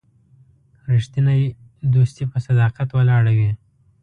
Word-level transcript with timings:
رښتینی 0.91 1.41
دوستي 1.93 2.23
په 2.31 2.37
صداقت 2.45 2.89
ولاړه 2.93 3.31
وي. 3.37 3.51